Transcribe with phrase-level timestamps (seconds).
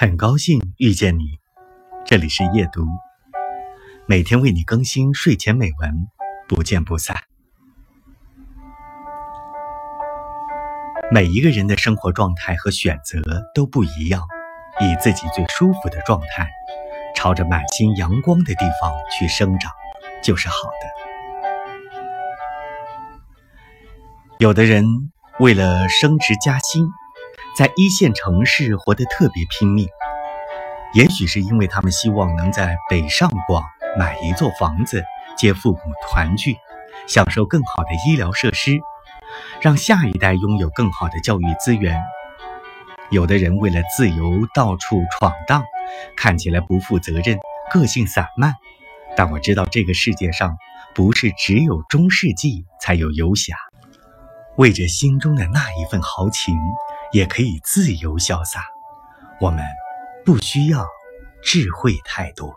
[0.00, 1.24] 很高兴遇见你，
[2.06, 2.86] 这里是夜读，
[4.06, 6.06] 每天为你更新睡前美文，
[6.46, 7.16] 不见不散。
[11.10, 13.20] 每一个人的生活状态和选择
[13.56, 14.22] 都不一样，
[14.80, 16.48] 以自己最舒服的状态，
[17.16, 19.72] 朝着满心阳光的地方去生长，
[20.22, 20.86] 就是好的。
[24.38, 24.84] 有的人
[25.40, 26.88] 为了升职加薪。
[27.58, 29.88] 在一线城市活得特别拼命，
[30.94, 33.64] 也许是因为他们希望能在北上广
[33.98, 35.04] 买一座房子，
[35.36, 36.56] 接父母团聚，
[37.08, 38.78] 享受更好的医疗设施，
[39.60, 42.00] 让下一代拥有更好的教育资源。
[43.10, 45.64] 有的人为了自由到处闯荡，
[46.16, 47.40] 看起来不负责任，
[47.72, 48.54] 个性散漫，
[49.16, 50.56] 但我知道这个世界上
[50.94, 53.56] 不是只有中世纪才有游侠，
[54.56, 56.56] 为着心中的那一份豪情。
[57.12, 58.60] 也可以自由潇洒，
[59.40, 59.64] 我们
[60.24, 60.86] 不需要
[61.42, 62.54] 智慧太多。